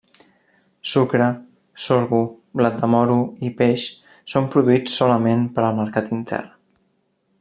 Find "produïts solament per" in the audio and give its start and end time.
4.57-5.67